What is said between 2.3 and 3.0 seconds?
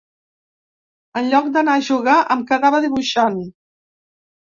em quedava